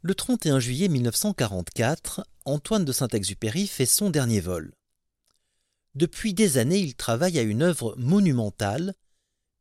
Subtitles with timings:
[0.00, 4.72] Le 31 juillet 1944, Antoine de Saint-Exupéry fait son dernier vol.
[5.96, 8.94] Depuis des années, il travaille à une œuvre monumentale,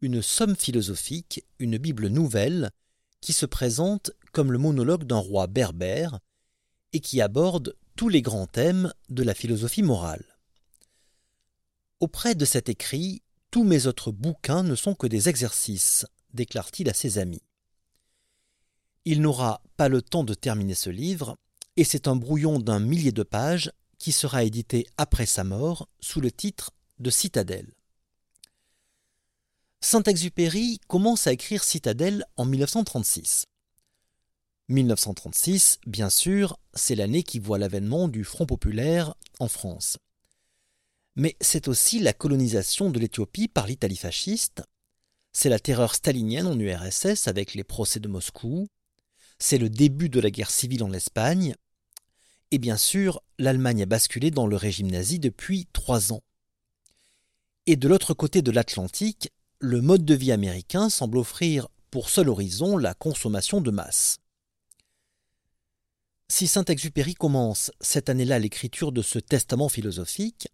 [0.02, 2.70] une somme philosophique, une Bible nouvelle,
[3.20, 6.20] qui se présente comme le monologue d'un roi berbère
[6.94, 10.38] et qui aborde tous les grands thèmes de la philosophie morale.
[12.00, 16.94] Auprès de cet écrit, tous mes autres bouquins ne sont que des exercices, déclare-t-il à
[16.94, 17.42] ses amis.
[19.10, 21.38] Il n'aura pas le temps de terminer ce livre,
[21.78, 26.20] et c'est un brouillon d'un millier de pages qui sera édité après sa mort sous
[26.20, 27.74] le titre de Citadelle.
[29.80, 33.46] Saint-Exupéry commence à écrire Citadelle en 1936.
[34.68, 39.98] 1936, bien sûr, c'est l'année qui voit l'avènement du Front populaire en France.
[41.16, 44.64] Mais c'est aussi la colonisation de l'Éthiopie par l'Italie fasciste,
[45.32, 48.68] c'est la terreur stalinienne en URSS avec les procès de Moscou,
[49.40, 51.56] c'est le début de la guerre civile en Espagne,
[52.52, 56.24] et bien sûr, l'Allemagne a basculé dans le régime nazi depuis trois ans.
[57.66, 62.30] Et de l'autre côté de l'Atlantique, le mode de vie américain semble offrir pour seul
[62.30, 64.20] horizon la consommation de masse.
[66.30, 70.50] Si Saint-Exupéry commence cette année-là l'écriture de ce testament philosophique,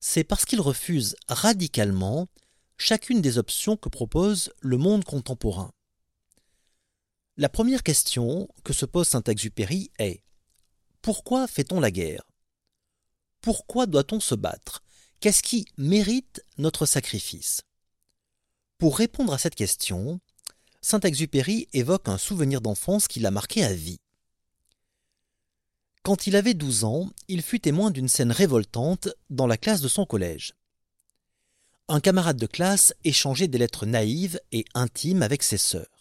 [0.00, 2.28] c'est parce qu'il refuse radicalement
[2.76, 5.72] chacune des options que propose le monde contemporain.
[7.40, 10.22] La première question que se pose Saint-Exupéry est
[11.00, 12.30] Pourquoi fait-on la guerre?
[13.40, 14.82] Pourquoi doit-on se battre?
[15.20, 17.62] Qu'est-ce qui mérite notre sacrifice?
[18.76, 20.20] Pour répondre à cette question,
[20.82, 24.00] Saint-Exupéry évoque un souvenir d'enfance qui l'a marqué à vie.
[26.02, 29.88] Quand il avait douze ans, il fut témoin d'une scène révoltante dans la classe de
[29.88, 30.52] son collège.
[31.88, 35.99] Un camarade de classe échangeait des lettres naïves et intimes avec ses sœurs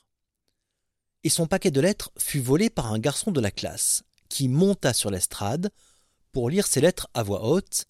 [1.24, 4.94] et son paquet de lettres fut volé par un garçon de la classe, qui monta
[4.94, 5.72] sur l'estrade
[6.32, 7.86] pour lire ses lettres à voix haute,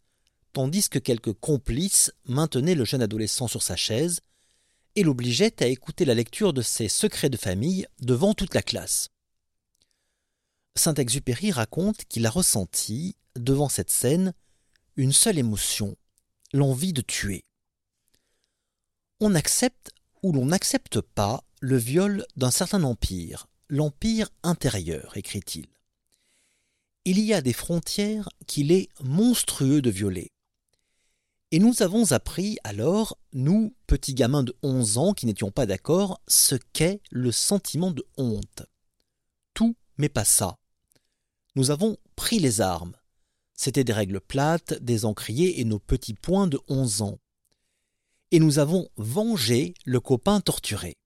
[0.53, 4.21] tandis que quelques complices maintenaient le jeune adolescent sur sa chaise
[4.95, 9.09] et l'obligeaient à écouter la lecture de ses secrets de famille devant toute la classe.
[10.75, 14.33] Saint-Exupéry raconte qu'il a ressenti, devant cette scène,
[14.95, 15.95] une seule émotion,
[16.53, 17.43] l'envie de tuer.
[19.19, 19.91] On accepte
[20.23, 25.67] ou l'on n'accepte pas le viol d'un certain empire, l'empire intérieur, écrit-il.
[27.05, 30.31] Il y a des frontières qu'il est monstrueux de violer.
[31.51, 36.21] Et nous avons appris alors, nous, petits gamins de onze ans qui n'étions pas d'accord,
[36.27, 38.63] ce qu'est le sentiment de honte.
[39.53, 40.57] Tout, mais pas ça.
[41.55, 42.95] Nous avons pris les armes.
[43.53, 47.19] C'étaient des règles plates, des encriers et nos petits poings de onze ans.
[48.31, 50.98] Et nous avons vengé le copain torturé.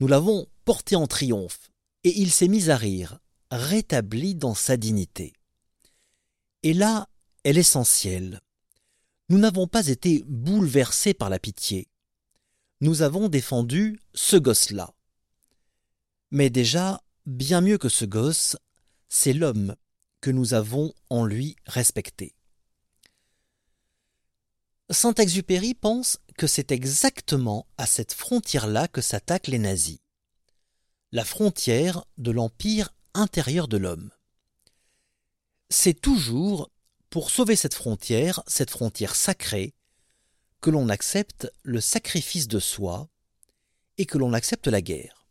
[0.00, 1.70] Nous l'avons porté en triomphe,
[2.04, 3.18] et il s'est mis à rire,
[3.50, 5.32] rétabli dans sa dignité.
[6.62, 7.08] Et là
[7.44, 8.40] est l'essentiel.
[9.28, 11.88] Nous n'avons pas été bouleversés par la pitié.
[12.80, 14.94] Nous avons défendu ce gosse-là.
[16.30, 18.56] Mais déjà, bien mieux que ce gosse,
[19.08, 19.76] c'est l'homme
[20.20, 22.34] que nous avons en lui respecté.
[24.90, 29.98] Saint-Exupéry pense que c'est exactement à cette frontière-là que s'attaquent les nazis.
[31.12, 34.10] La frontière de l'empire intérieur de l'homme.
[35.70, 36.70] C'est toujours
[37.10, 39.74] pour sauver cette frontière, cette frontière sacrée,
[40.60, 43.08] que l'on accepte le sacrifice de soi
[43.98, 45.26] et que l'on accepte la guerre.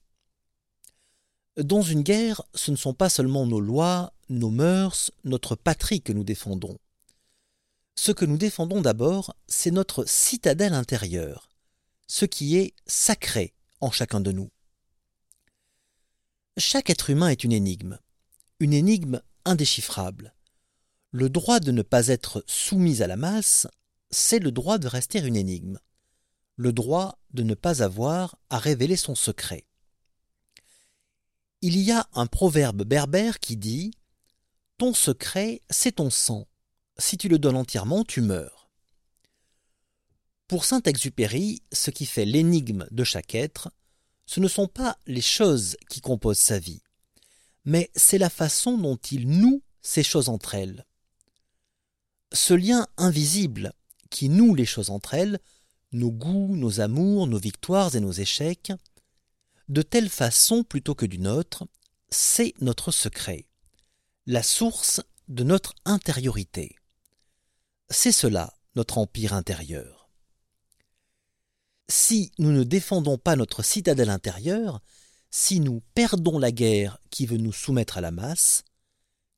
[1.57, 6.13] Dans une guerre, ce ne sont pas seulement nos lois, nos mœurs, notre patrie que
[6.13, 6.77] nous défendons.
[7.95, 11.49] Ce que nous défendons d'abord, c'est notre citadelle intérieure,
[12.07, 14.51] ce qui est sacré en chacun de nous.
[16.57, 17.97] Chaque être humain est une énigme,
[18.59, 20.35] une énigme indéchiffrable.
[21.11, 23.67] Le droit de ne pas être soumis à la masse,
[24.11, 25.79] c'est le droit de rester une énigme,
[26.57, 29.65] le droit de ne pas avoir à révéler son secret.
[31.61, 33.91] Il y a un proverbe berbère qui dit
[34.77, 36.47] Ton secret, c'est ton sang
[36.97, 38.69] si tu le donnes entièrement, tu meurs.
[40.47, 43.71] Pour Saint-Exupéry, ce qui fait l'énigme de chaque être,
[44.25, 46.81] ce ne sont pas les choses qui composent sa vie,
[47.63, 50.85] mais c'est la façon dont il noue ces choses entre elles.
[52.31, 53.73] Ce lien invisible
[54.09, 55.39] qui noue les choses entre elles,
[55.91, 58.71] nos goûts, nos amours, nos victoires et nos échecs,
[59.67, 61.67] de telle façon plutôt que d'une autre,
[62.09, 63.47] c'est notre secret,
[64.27, 66.75] la source de notre intériorité.
[67.89, 70.09] C'est cela, notre empire intérieur.
[71.87, 74.81] Si nous ne défendons pas notre citadelle intérieure,
[75.29, 78.63] si nous perdons la guerre qui veut nous soumettre à la masse,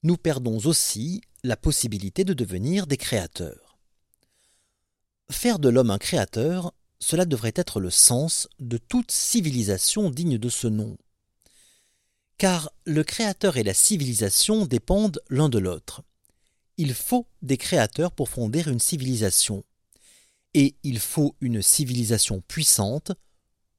[0.03, 3.77] nous perdons aussi la possibilité de devenir des créateurs.
[5.29, 10.49] Faire de l'homme un créateur, cela devrait être le sens de toute civilisation digne de
[10.49, 10.97] ce nom.
[12.37, 16.03] Car le créateur et la civilisation dépendent l'un de l'autre.
[16.77, 19.63] Il faut des créateurs pour fonder une civilisation.
[20.53, 23.11] Et il faut une civilisation puissante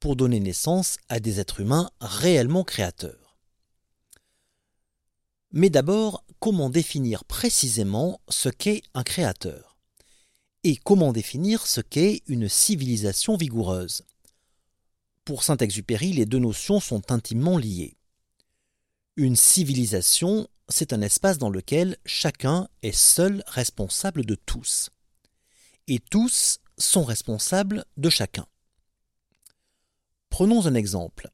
[0.01, 3.37] pour donner naissance à des êtres humains réellement créateurs.
[5.51, 9.79] Mais d'abord, comment définir précisément ce qu'est un créateur?
[10.65, 14.05] Et comment définir ce qu'est une civilisation vigoureuse?
[15.25, 17.97] Pour Saint-Exupéry, les deux notions sont intimement liées.
[19.17, 24.91] Une civilisation, c'est un espace dans lequel chacun est seul responsable de tous.
[25.87, 28.47] Et tous sont responsables de chacun.
[30.29, 31.31] Prenons un exemple.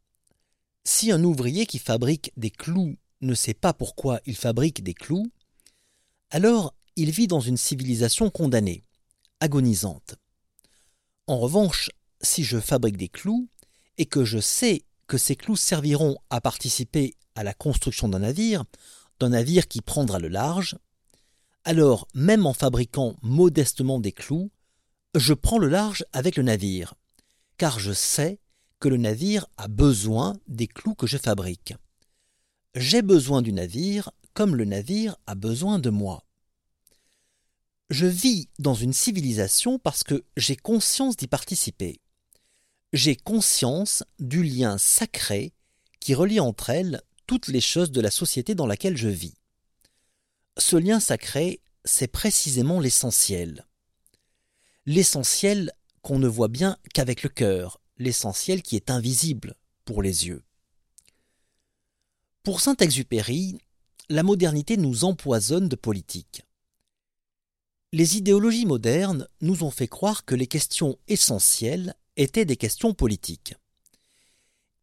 [0.85, 5.31] Si un ouvrier qui fabrique des clous ne sait pas pourquoi il fabrique des clous,
[6.31, 8.85] alors il vit dans une civilisation condamnée
[9.41, 10.15] agonisante.
[11.27, 11.91] En revanche,
[12.21, 13.49] si je fabrique des clous
[13.99, 18.65] et que je sais que ces clous serviront à participer à la construction d'un navire,
[19.21, 20.77] d'un navire qui prendra le large,
[21.65, 24.51] alors même en fabriquant modestement des clous,
[25.15, 26.95] je prends le large avec le navire,
[27.57, 28.41] car je sais
[28.81, 31.75] que le navire a besoin des clous que je fabrique.
[32.75, 36.25] J'ai besoin du navire comme le navire a besoin de moi.
[37.89, 42.01] Je vis dans une civilisation parce que j'ai conscience d'y participer.
[42.93, 45.53] J'ai conscience du lien sacré
[46.01, 49.35] qui relie entre elles toutes les choses de la société dans laquelle je vis.
[50.59, 53.67] Ce lien sacré, c'est précisément l'essentiel.
[54.87, 55.73] L'essentiel
[56.03, 59.55] qu'on ne voit bien qu'avec le cœur, l'essentiel qui est invisible
[59.85, 60.43] pour les yeux.
[62.43, 63.59] Pour Saint-Exupéry,
[64.11, 66.45] la modernité nous empoisonne de politique
[67.95, 73.55] les idéologies modernes nous ont fait croire que les questions essentielles étaient des questions politiques.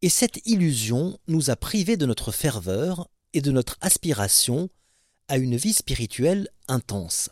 [0.02, 4.68] Et cette illusion nous a privés de notre ferveur et de notre aspiration
[5.28, 7.30] à une vie spirituelle intense.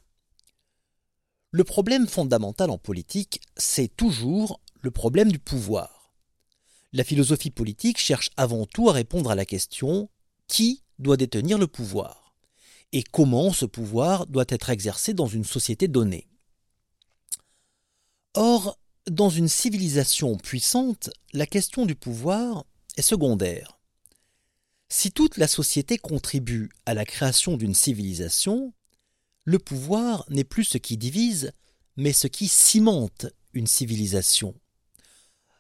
[1.51, 6.15] Le problème fondamental en politique, c'est toujours le problème du pouvoir.
[6.93, 10.09] La philosophie politique cherche avant tout à répondre à la question
[10.47, 12.35] qui doit détenir le pouvoir?
[12.93, 16.29] Et comment ce pouvoir doit être exercé dans une société donnée?
[18.35, 18.79] Or,
[19.11, 22.65] dans une civilisation puissante, la question du pouvoir
[22.97, 23.81] est secondaire.
[24.89, 28.73] Si toute la société contribue à la création d'une civilisation,
[29.45, 31.51] le pouvoir n'est plus ce qui divise,
[31.97, 34.55] mais ce qui cimente une civilisation.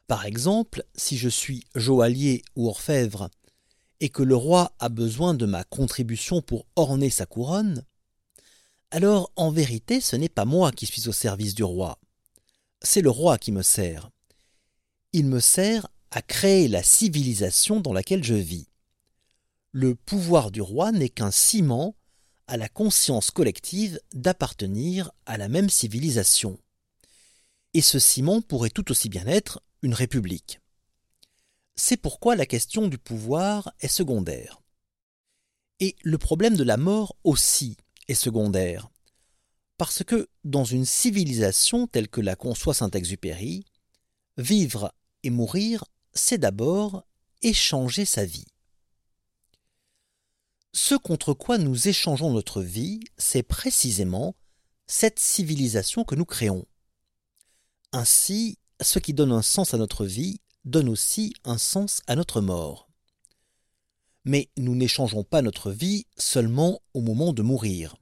[0.07, 3.31] Par exemple, si je suis joaillier ou orfèvre
[3.99, 7.85] et que le roi a besoin de ma contribution pour orner sa couronne,
[8.93, 11.99] alors en vérité ce n'est pas moi qui suis au service du roi,
[12.83, 14.11] c'est le roi qui me sert.
[15.13, 18.69] Il me sert à créer la civilisation dans laquelle je vis.
[19.73, 21.95] Le pouvoir du roi n'est qu'un ciment
[22.47, 26.59] à la conscience collective d'appartenir à la même civilisation.
[27.75, 30.61] Et ce ciment pourrait tout aussi bien être une république.
[31.77, 34.61] C'est pourquoi la question du pouvoir est secondaire.
[35.79, 37.77] Et le problème de la mort aussi
[38.09, 38.91] est secondaire.
[39.81, 43.65] Parce que dans une civilisation telle que la conçoit Saint-Exupéry,
[44.37, 47.07] vivre et mourir, c'est d'abord
[47.41, 48.45] échanger sa vie.
[50.75, 54.37] Ce contre quoi nous échangeons notre vie, c'est précisément
[54.87, 56.67] cette civilisation que nous créons.
[57.93, 62.43] Ainsi, ce qui donne un sens à notre vie, donne aussi un sens à notre
[62.43, 62.91] mort.
[64.27, 67.97] Mais nous n'échangeons pas notre vie seulement au moment de mourir.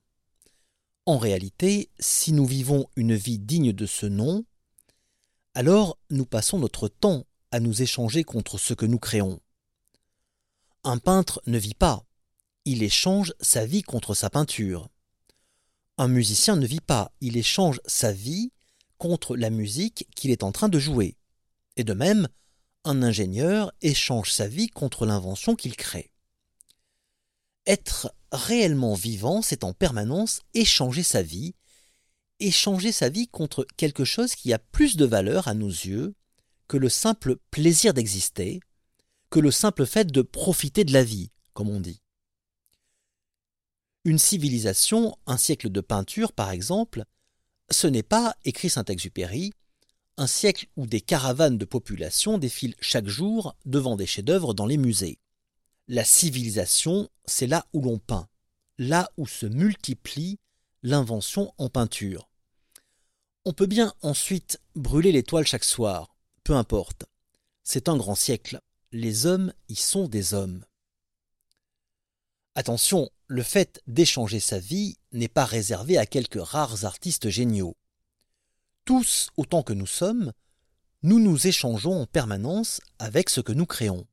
[1.09, 4.45] En réalité, si nous vivons une vie digne de ce nom,
[5.55, 9.41] alors nous passons notre temps à nous échanger contre ce que nous créons.
[10.85, 12.05] Un peintre ne vit pas,
[12.67, 14.91] il échange sa vie contre sa peinture.
[15.97, 18.53] Un musicien ne vit pas, il échange sa vie
[18.99, 21.17] contre la musique qu'il est en train de jouer.
[21.77, 22.29] Et de même,
[22.85, 26.13] un ingénieur échange sa vie contre l'invention qu'il crée.
[27.67, 31.55] Être réellement vivant, c'est en permanence échanger sa vie,
[32.41, 36.15] échanger sa vie contre quelque chose qui a plus de valeur à nos yeux
[36.69, 38.61] que le simple plaisir d'exister,
[39.31, 42.01] que le simple fait de profiter de la vie, comme on dit.
[44.05, 47.05] Une civilisation, un siècle de peinture par exemple,
[47.71, 49.53] ce n'est pas, écrit Saint-Exupéry,
[50.17, 54.79] un siècle où des caravanes de population défilent chaque jour devant des chefs-d'œuvre dans les
[54.79, 55.19] musées.
[55.91, 58.29] La civilisation, c'est là où l'on peint,
[58.77, 60.39] là où se multiplie
[60.83, 62.29] l'invention en peinture.
[63.47, 66.15] On peut bien ensuite brûler les toiles chaque soir,
[66.45, 67.07] peu importe.
[67.65, 68.61] C'est un grand siècle,
[68.93, 70.63] les hommes y sont des hommes.
[72.55, 77.79] Attention, le fait d'échanger sa vie n'est pas réservé à quelques rares artistes géniaux.
[78.85, 80.35] Tous, autant que nous sommes,
[81.03, 84.07] nous nous échangeons en permanence avec ce que nous créons.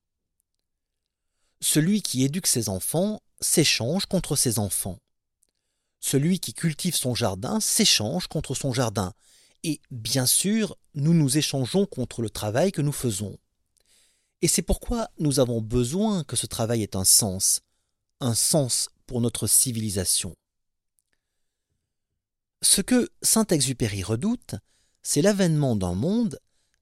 [1.68, 5.00] Celui qui éduque ses enfants s'échange contre ses enfants.
[6.00, 9.16] Celui qui cultive son jardin s'échange contre son jardin.
[9.64, 13.40] Et bien sûr, nous nous échangeons contre le travail que nous faisons.
[14.44, 17.62] Et c'est pourquoi nous avons besoin que ce travail ait un sens,
[18.20, 20.36] un sens pour notre civilisation.
[22.62, 24.54] Ce que Saint-Exupéry redoute,
[25.02, 26.40] c'est l'avènement d'un monde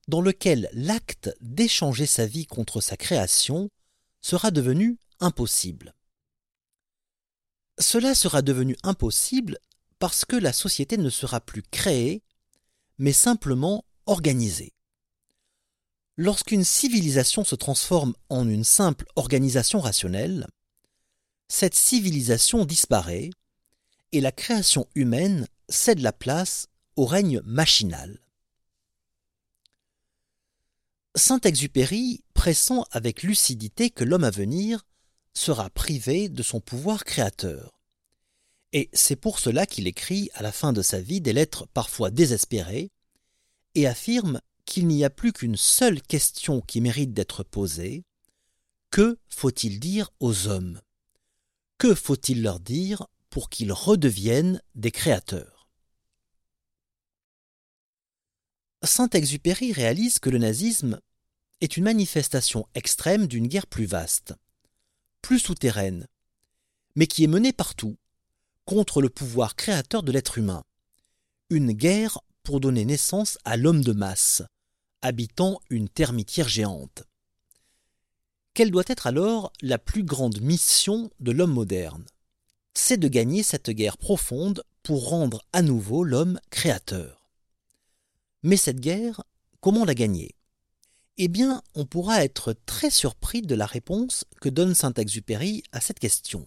[0.09, 3.69] dans lequel l'acte d'échanger sa vie contre sa création
[4.23, 5.93] sera devenu impossible.
[7.77, 9.59] Cela sera devenu impossible
[9.99, 12.23] parce que la société ne sera plus créée,
[12.97, 14.73] mais simplement organisée.
[16.15, 20.47] Lorsqu'une civilisation se transforme en une simple organisation rationnelle,
[21.47, 23.29] cette civilisation disparaît
[24.13, 28.22] et la création humaine cède la place au règne machinal.
[31.15, 34.83] Saint-Exupéry pressent avec lucidité que l'homme à venir
[35.33, 37.79] sera privé de son pouvoir créateur.
[38.71, 42.09] Et c'est pour cela qu'il écrit à la fin de sa vie des lettres parfois
[42.09, 42.89] désespérées
[43.75, 48.03] et affirme qu'il n'y a plus qu'une seule question qui mérite d'être posée.
[48.89, 50.81] Que faut-il dire aux hommes?
[51.77, 55.52] Que faut-il leur dire pour qu'ils redeviennent des créateurs?
[58.83, 60.99] Saint-Exupéry réalise que le nazisme
[61.61, 64.33] est une manifestation extrême d'une guerre plus vaste,
[65.21, 66.07] plus souterraine,
[66.95, 67.95] mais qui est menée partout,
[68.65, 70.63] contre le pouvoir créateur de l'être humain.
[71.49, 74.41] Une guerre pour donner naissance à l'homme de masse,
[75.01, 77.03] habitant une termitière géante.
[78.53, 82.05] Quelle doit être alors la plus grande mission de l'homme moderne?
[82.73, 87.22] C'est de gagner cette guerre profonde pour rendre à nouveau l'homme créateur.
[88.43, 89.23] Mais cette guerre,
[89.61, 90.35] comment la gagner?
[91.17, 95.99] Eh bien, on pourra être très surpris de la réponse que donne Saint-Exupéry à cette
[95.99, 96.45] question.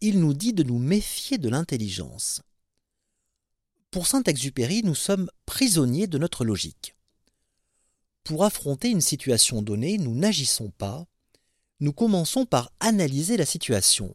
[0.00, 2.42] Il nous dit de nous méfier de l'intelligence.
[3.90, 6.96] Pour Saint-Exupéry, nous sommes prisonniers de notre logique.
[8.24, 11.06] Pour affronter une situation donnée, nous n'agissons pas,
[11.80, 14.14] nous commençons par analyser la situation.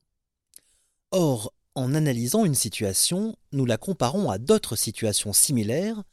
[1.11, 6.03] Or, en analysant une situation, nous la comparons à d'autres situations similaires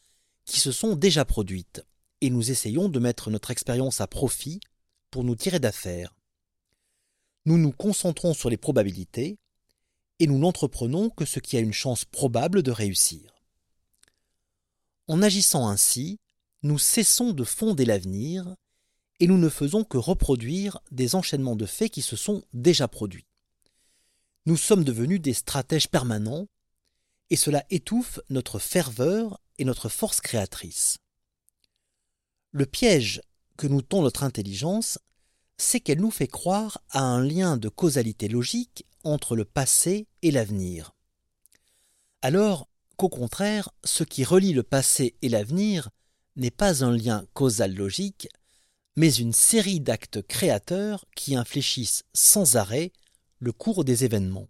[0.44, 1.84] qui se sont déjà produites
[2.20, 4.60] et nous essayons de mettre notre expérience à profit
[5.10, 6.14] pour nous tirer d'affaire.
[7.44, 9.38] Nous nous concentrons sur les probabilités
[10.18, 13.34] et nous n'entreprenons que ce qui a une chance probable de réussir.
[15.06, 16.18] En agissant ainsi,
[16.62, 18.56] nous cessons de fonder l'avenir
[19.20, 23.26] et nous ne faisons que reproduire des enchaînements de faits qui se sont déjà produits.
[24.46, 26.46] Nous sommes devenus des stratèges permanents
[27.30, 30.98] et cela étouffe notre ferveur et notre force créatrice.
[32.50, 33.20] Le piège
[33.56, 34.98] que nous tend notre intelligence,
[35.56, 40.30] c'est qu'elle nous fait croire à un lien de causalité logique entre le passé et
[40.30, 40.94] l'avenir.
[42.22, 45.90] Alors qu'au contraire, ce qui relie le passé et l'avenir
[46.36, 48.28] n'est pas un lien causal logique,
[48.96, 52.92] mais une série d'actes créateurs qui infléchissent sans arrêt
[53.40, 54.48] le cours des événements.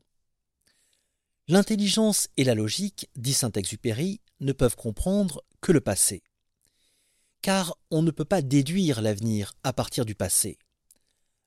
[1.48, 6.22] L'intelligence et la logique, dit Saint-Exupéry, ne peuvent comprendre que le passé
[7.44, 10.58] car on ne peut pas déduire l'avenir à partir du passé.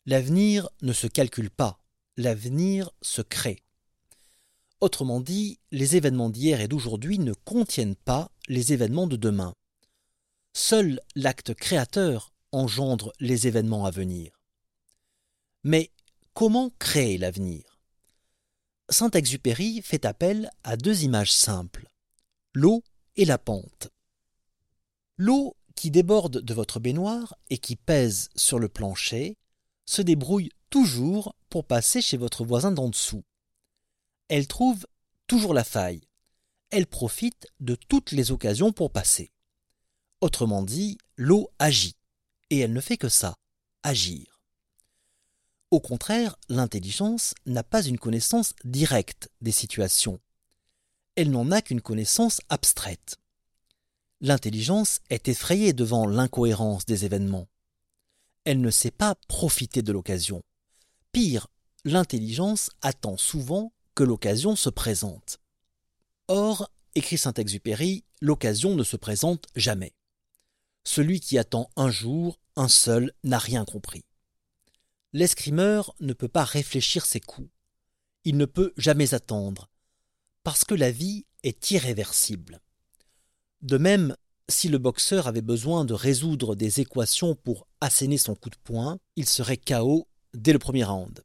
[0.05, 1.79] L'avenir ne se calcule pas,
[2.17, 3.63] l'avenir se crée.
[4.79, 9.55] Autrement dit, les événements d'hier et d'aujourd'hui ne contiennent pas les événements de demain.
[10.53, 14.39] Seul l'acte créateur engendre les événements à venir.
[15.63, 15.91] Mais
[16.35, 17.79] comment créer l'avenir?
[18.89, 21.87] Saint-Exupéry fait appel à deux images simples,
[22.57, 22.83] l'eau
[23.17, 23.89] et la pente.
[25.17, 29.37] L'eau qui déborde de votre baignoire et qui pèse sur le plancher
[29.85, 33.23] se débrouille toujours pour passer chez votre voisin d'en dessous.
[34.27, 34.87] Elle trouve
[35.27, 36.01] toujours la faille.
[36.71, 39.31] Elle profite de toutes les occasions pour passer.
[40.19, 41.95] Autrement dit, l'eau agit.
[42.49, 43.35] Et elle ne fait que ça,
[43.83, 44.41] agir.
[45.69, 50.19] Au contraire, l'intelligence n'a pas une connaissance directe des situations.
[51.17, 53.17] Elle n'en a qu'une connaissance abstraite.
[54.21, 57.47] L'intelligence est effrayée devant l'incohérence des événements.
[58.45, 60.43] Elle ne sait pas profiter de l'occasion.
[61.11, 61.47] Pire,
[61.85, 65.39] l'intelligence attend souvent que l'occasion se présente.
[66.27, 69.95] Or, écrit Saint-Exupéry, l'occasion ne se présente jamais.
[70.83, 74.05] Celui qui attend un jour, un seul, n'a rien compris.
[75.13, 77.49] L'escrimeur ne peut pas réfléchir ses coups.
[78.23, 79.67] Il ne peut jamais attendre,
[80.47, 82.61] parce que la vie est irréversible.
[83.61, 84.15] De même,
[84.47, 88.97] si le boxeur avait besoin de résoudre des équations pour asséner son coup de poing,
[89.17, 91.21] il serait KO dès le premier round.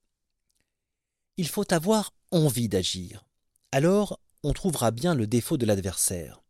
[1.36, 3.24] Il faut avoir envie d'agir.
[3.70, 6.42] Alors, on trouvera bien le défaut de l'adversaire.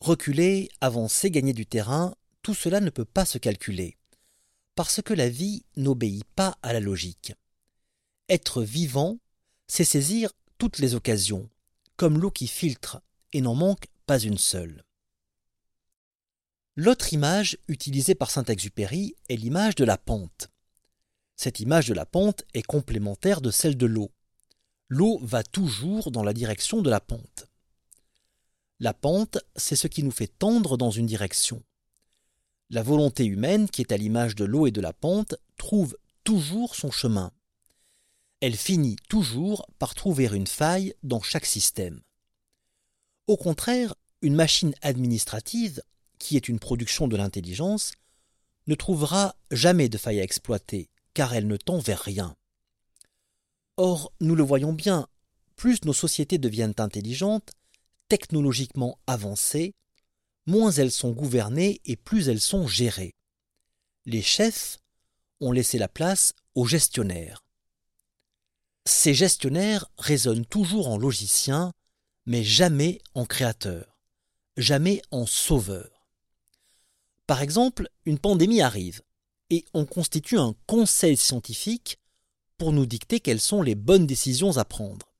[0.00, 3.96] Reculer, avancer, gagner du terrain, tout cela ne peut pas se calculer,
[4.74, 7.32] parce que la vie n'obéit pas à la logique.
[8.28, 9.20] Être vivant,
[9.68, 11.48] c'est saisir toutes les occasions,
[12.08, 13.00] l'eau qui filtre
[13.32, 14.84] et n'en manque pas une seule.
[16.74, 20.48] L'autre image utilisée par Saint-Exupéry est l'image de la pente.
[21.36, 24.10] Cette image de la pente est complémentaire de celle de l'eau.
[24.88, 27.48] L'eau va toujours dans la direction de la pente.
[28.80, 31.62] La pente, c'est ce qui nous fait tendre dans une direction.
[32.70, 36.74] La volonté humaine, qui est à l'image de l'eau et de la pente, trouve toujours
[36.74, 37.32] son chemin.
[38.42, 42.00] Elle finit toujours par trouver une faille dans chaque système.
[43.28, 45.80] Au contraire, une machine administrative,
[46.18, 47.92] qui est une production de l'intelligence,
[48.66, 52.34] ne trouvera jamais de faille à exploiter, car elle ne tend vers rien.
[53.76, 55.06] Or, nous le voyons bien,
[55.54, 57.52] plus nos sociétés deviennent intelligentes,
[58.08, 59.72] technologiquement avancées,
[60.46, 63.14] moins elles sont gouvernées et plus elles sont gérées.
[64.04, 64.78] Les chefs
[65.38, 67.41] ont laissé la place aux gestionnaires.
[68.84, 71.72] Ces gestionnaires raisonnent toujours en logiciens,
[72.26, 73.98] mais jamais en créateurs,
[74.56, 76.06] jamais en sauveurs.
[77.26, 79.02] Par exemple, une pandémie arrive,
[79.50, 81.98] et on constitue un conseil scientifique
[82.58, 85.12] pour nous dicter quelles sont les bonnes décisions à prendre.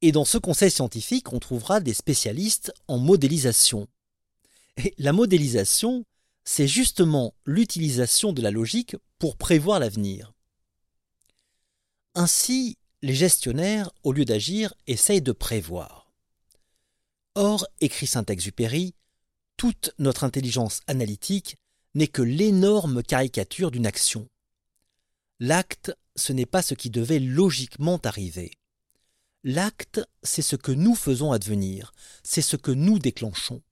[0.00, 3.86] Et dans ce conseil scientifique, on trouvera des spécialistes en modélisation.
[4.76, 6.04] Et la modélisation,
[6.44, 10.32] c'est justement l'utilisation de la logique pour prévoir l'avenir.
[12.14, 16.12] Ainsi, les gestionnaires, au lieu d'agir, essayent de prévoir.
[17.34, 18.94] Or, écrit Saint-Exupéry,
[19.56, 21.56] toute notre intelligence analytique
[21.94, 24.28] n'est que l'énorme caricature d'une action.
[25.40, 28.52] L'acte, ce n'est pas ce qui devait logiquement arriver.
[29.42, 33.62] L'acte, c'est ce que nous faisons advenir, c'est ce que nous déclenchons.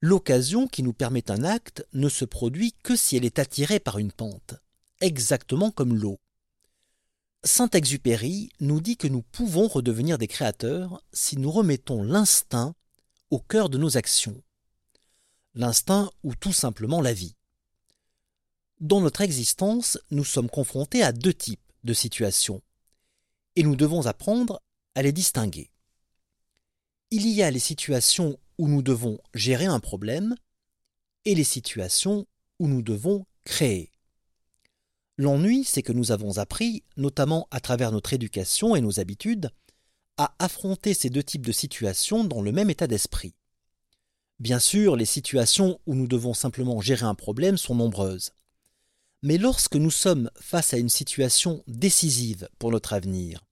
[0.00, 3.98] L'occasion qui nous permet un acte ne se produit que si elle est attirée par
[3.98, 4.54] une pente,
[5.00, 6.18] exactement comme l'eau.
[7.46, 12.74] Saint-Exupéry nous dit que nous pouvons redevenir des créateurs si nous remettons l'instinct
[13.30, 14.42] au cœur de nos actions.
[15.54, 17.36] L'instinct ou tout simplement la vie.
[18.80, 22.62] Dans notre existence, nous sommes confrontés à deux types de situations,
[23.54, 24.60] et nous devons apprendre
[24.96, 25.70] à les distinguer.
[27.12, 30.34] Il y a les situations où nous devons gérer un problème
[31.24, 32.26] et les situations
[32.58, 33.92] où nous devons créer.
[35.18, 39.50] L'ennui, c'est que nous avons appris, notamment à travers notre éducation et nos habitudes,
[40.18, 43.34] à affronter ces deux types de situations dans le même état d'esprit.
[44.38, 48.32] Bien sûr, les situations où nous devons simplement gérer un problème sont nombreuses.
[49.22, 53.46] Mais lorsque nous sommes face à une situation décisive pour notre avenir,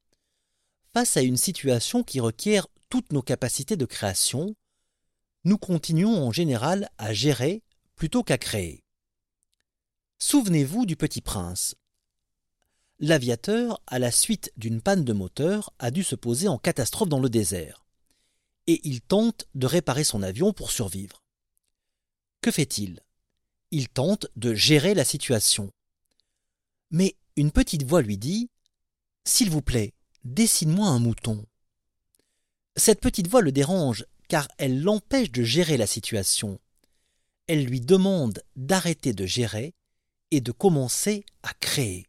[0.94, 4.54] Face à une situation qui requiert toutes nos capacités de création,
[5.42, 7.64] nous continuons en général à gérer
[7.96, 8.83] plutôt qu'à créer.
[10.18, 11.74] Souvenez-vous du petit prince.
[13.00, 17.20] L'aviateur, à la suite d'une panne de moteur, a dû se poser en catastrophe dans
[17.20, 17.84] le désert.
[18.66, 21.22] Et il tente de réparer son avion pour survivre.
[22.40, 23.00] Que fait-il?
[23.70, 25.70] Il tente de gérer la situation.
[26.90, 28.48] Mais une petite voix lui dit
[29.24, 29.92] S'il vous plaît,
[30.24, 31.44] Dessine-moi un mouton.
[32.76, 36.58] Cette petite voix le dérange, car elle l'empêche de gérer la situation.
[37.46, 39.74] Elle lui demande d'arrêter de gérer
[40.30, 42.06] et de commencer à créer.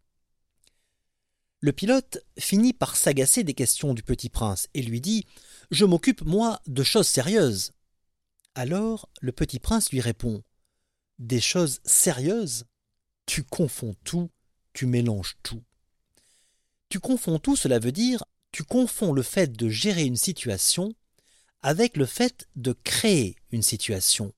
[1.60, 5.26] Le pilote finit par s'agacer des questions du petit prince et lui dit
[5.72, 7.72] Je m'occupe, moi, de choses sérieuses.
[8.54, 10.44] Alors le petit prince lui répond
[11.20, 12.66] Des choses sérieuses?
[13.26, 14.30] Tu confonds tout,
[14.74, 15.64] tu mélanges tout.
[16.90, 18.24] Tu confonds tout, cela veut dire
[18.56, 20.94] tu confonds le fait de gérer une situation
[21.62, 24.32] avec le fait de créer une situation.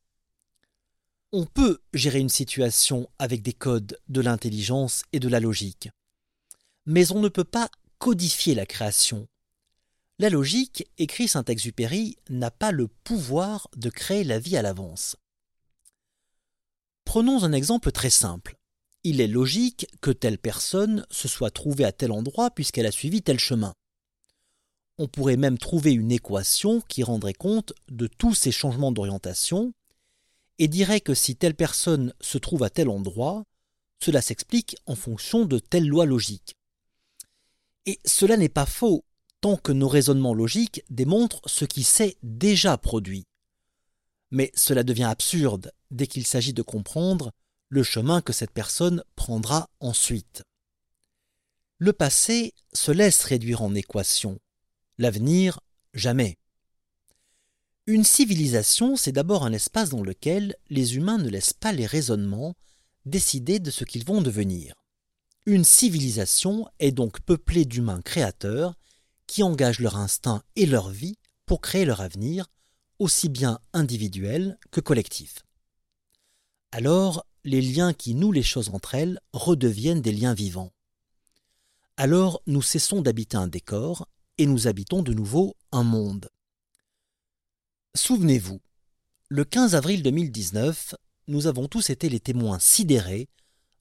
[1.34, 5.90] On peut gérer une situation avec des codes de l'intelligence et de la logique,
[6.86, 9.28] mais on ne peut pas codifier la création.
[10.20, 15.18] La logique, écrit Saint-Exupéry, n'a pas le pouvoir de créer la vie à l'avance.
[17.04, 18.56] Prenons un exemple très simple.
[19.04, 23.22] Il est logique que telle personne se soit trouvée à tel endroit puisqu'elle a suivi
[23.22, 23.74] tel chemin.
[24.98, 29.74] On pourrait même trouver une équation qui rendrait compte de tous ces changements d'orientation
[30.60, 33.43] et dirait que si telle personne se trouve à tel endroit,
[34.00, 36.56] cela s'explique en fonction de telle loi logique.
[37.86, 39.06] Et cela n'est pas faux
[39.41, 43.26] tant que nos raisonnements logiques démontrent ce qui s'est déjà produit.
[44.32, 47.32] Mais cela devient absurde dès qu'il s'agit de comprendre
[47.70, 50.43] le chemin que cette personne prendra ensuite.
[51.78, 54.39] Le passé se laisse réduire en équation,
[54.98, 55.60] l'avenir
[55.93, 56.38] jamais.
[57.89, 62.54] Une civilisation, c'est d'abord un espace dans lequel les humains ne laissent pas les raisonnements
[63.06, 64.73] décider de ce qu'ils vont devenir.
[65.45, 68.76] Une civilisation est donc peuplée d'humains créateurs
[69.26, 72.47] qui engagent leur instinct et leur vie pour créer leur avenir,
[73.00, 75.45] aussi bien individuel que collectif.
[76.73, 80.73] Alors, les liens qui nouent les choses entre elles redeviennent des liens vivants.
[81.95, 86.28] Alors, nous cessons d'habiter un décor et nous habitons de nouveau un monde.
[87.98, 88.62] Souvenez-vous,
[89.28, 90.94] le 15 avril 2019,
[91.28, 93.28] nous avons tous été les témoins sidérés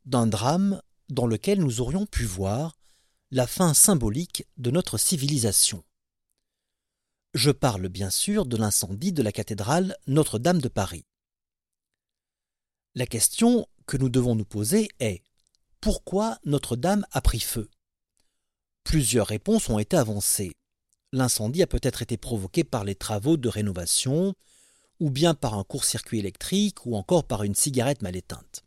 [0.07, 2.79] d'un drame dans lequel nous aurions pu voir
[3.31, 5.85] la fin symbolique de notre civilisation.
[7.35, 11.05] Je parle bien sûr de l'incendie de la cathédrale Notre-Dame de Paris.
[12.94, 15.22] La question que nous devons nous poser est
[15.83, 17.68] pourquoi Notre-Dame a pris feu?
[18.83, 20.57] Plusieurs réponses ont été avancées
[21.12, 24.34] l'incendie a peut-être été provoqué par les travaux de rénovation,
[25.00, 28.64] ou bien par un court-circuit électrique, ou encore par une cigarette mal éteinte.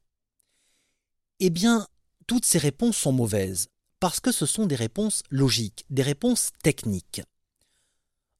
[1.39, 1.87] Eh bien,
[2.27, 3.67] toutes ces réponses sont mauvaises,
[3.99, 7.21] parce que ce sont des réponses logiques, des réponses techniques.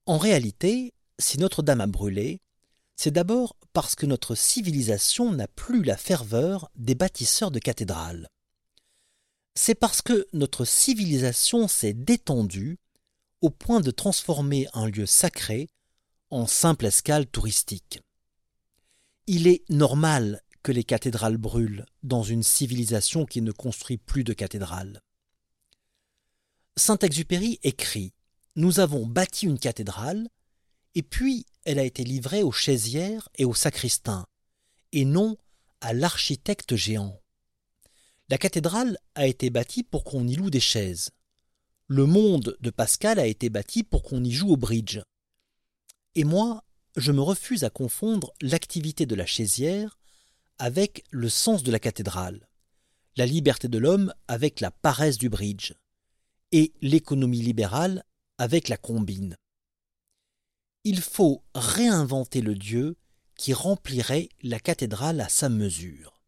[0.05, 2.39] En réalité, si Notre-Dame a brûlé,
[2.95, 8.27] c'est d'abord parce que notre civilisation n'a plus la ferveur des bâtisseurs de cathédrales.
[9.55, 12.77] C'est parce que notre civilisation s'est détendue
[13.41, 15.69] au point de transformer un lieu sacré
[16.29, 18.01] en simple escale touristique.
[19.27, 24.33] Il est normal que les cathédrales brûlent dans une civilisation qui ne construit plus de
[24.33, 25.01] cathédrales.
[26.75, 28.13] Saint-Exupéry écrit
[28.55, 30.29] Nous avons bâti une cathédrale,
[30.95, 34.25] et puis elle a été livrée aux chaisières et aux sacristains,
[34.91, 35.37] et non
[35.81, 37.21] à l'architecte géant.
[38.29, 41.09] La cathédrale a été bâtie pour qu'on y loue des chaises.
[41.91, 44.99] Le monde de Pascal a été bâti pour qu'on y joue au bridge.
[46.13, 46.63] Et moi,
[46.95, 49.97] je me refuse à confondre l'activité de la chaisière
[50.59, 52.47] avec le sens de la cathédrale,
[53.15, 55.73] la liberté de l'homme avec la paresse du bridge,
[56.51, 58.05] et l'économie libérale
[58.37, 59.35] avec la combine.
[60.83, 62.97] Il faut réinventer le Dieu
[63.35, 66.21] qui remplirait la cathédrale à sa mesure.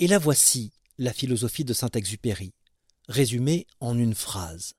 [0.00, 2.55] Et la voici, la philosophie de Saint-Exupéry
[3.08, 4.74] résumé en une phrase.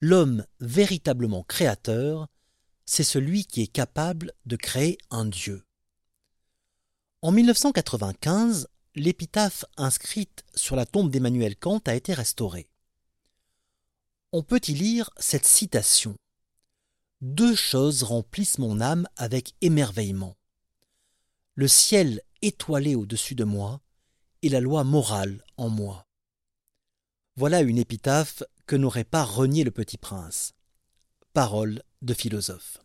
[0.00, 2.28] L'homme véritablement créateur,
[2.86, 5.64] c'est celui qui est capable de créer un Dieu.
[7.22, 12.68] En 1995, l'épitaphe inscrite sur la tombe d'Emmanuel Kant a été restaurée.
[14.32, 16.16] On peut y lire cette citation.
[17.20, 20.36] Deux choses remplissent mon âme avec émerveillement.
[21.54, 23.82] Le ciel étoilé au-dessus de moi
[24.42, 26.06] et la loi morale en moi.
[27.36, 30.52] Voilà une épitaphe que n'aurait pas renié le petit prince.
[31.32, 32.78] Parole de philosophe.